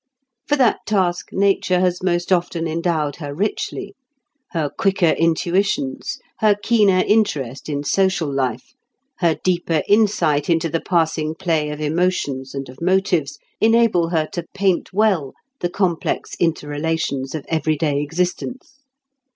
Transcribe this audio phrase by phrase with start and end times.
[0.47, 3.93] For that task nature has most often endowed her richly.
[4.49, 8.73] Her quicker intuitions, her keener interest in social life,
[9.19, 14.47] her deeper insight into the passing play of emotions and of motives, enable her to
[14.55, 18.79] paint well the complex interrelations of every day existence.